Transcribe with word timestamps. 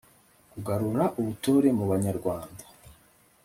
kugarura 0.51 1.05
ubutore 1.19 1.69
mu 1.77 1.85
banyarwanda 1.91 2.63